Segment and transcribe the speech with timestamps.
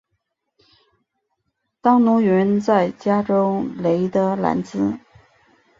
[1.79, 4.97] 当奴云在加州雷德兰兹。